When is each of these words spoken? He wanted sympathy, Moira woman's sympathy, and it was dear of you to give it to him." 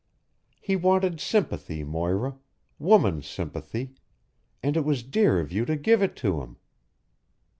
He 0.59 0.75
wanted 0.75 1.19
sympathy, 1.19 1.83
Moira 1.83 2.35
woman's 2.79 3.27
sympathy, 3.27 3.93
and 4.63 4.75
it 4.75 4.83
was 4.83 5.03
dear 5.03 5.39
of 5.39 5.51
you 5.51 5.63
to 5.65 5.75
give 5.77 6.01
it 6.01 6.15
to 6.15 6.41
him." 6.41 6.57